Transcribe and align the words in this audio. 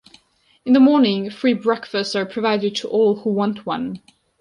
In 0.65 0.73
the 0.73 0.79
morning, 0.79 1.29
free 1.29 1.53
breakfasts 1.53 2.15
are 2.15 2.25
provided 2.25 2.75
to 2.77 2.87
all 2.87 3.17
who 3.17 3.29
want 3.31 3.67
one. 3.67 4.01